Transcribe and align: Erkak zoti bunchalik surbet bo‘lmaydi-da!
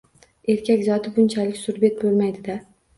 Erkak 0.53 0.81
zoti 0.89 1.13
bunchalik 1.19 1.63
surbet 1.63 2.05
bo‘lmaydi-da! 2.05 2.63